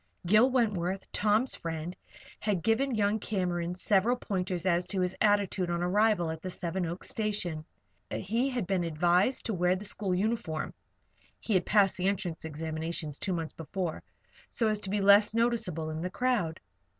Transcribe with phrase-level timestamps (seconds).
[0.25, 1.95] Gil Wentworth, Tom's friend,
[2.39, 6.87] had given young Cameron several pointers as to his attitude on arrival at the Seven
[6.87, 7.63] Oaks station.
[8.09, 10.73] He had been advised to wear the school uniform
[11.39, 14.01] (he had passed the entrance examinations two months before)
[14.49, 16.59] so as to be less noticeable in the crowd.